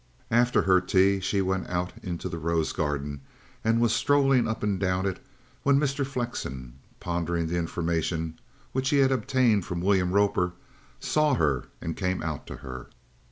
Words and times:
After 0.31 0.63
her 0.63 0.81
tea 0.81 1.19
she 1.19 1.43
went 1.43 1.67
out 1.69 1.93
into 2.01 2.27
the 2.27 2.39
rose 2.39 2.73
garden 2.73 3.21
and 3.63 3.79
was 3.79 3.93
strolling 3.93 4.47
up 4.47 4.63
and 4.63 4.79
down 4.79 5.05
it 5.05 5.23
when 5.61 5.79
Mr. 5.79 6.03
Flexen, 6.03 6.73
pondering 6.99 7.45
the 7.45 7.59
information 7.59 8.39
which 8.71 8.89
he 8.89 8.97
had 8.97 9.11
obtained 9.11 9.63
from 9.63 9.79
William 9.79 10.11
Roper, 10.11 10.53
saw 10.99 11.35
her 11.35 11.65
and 11.81 11.95
came 11.95 12.23
out 12.23 12.47
to 12.47 12.55
her. 12.65 12.89